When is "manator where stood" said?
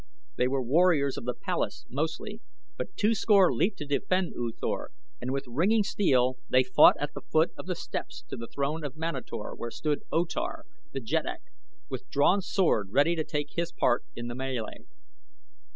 8.97-10.01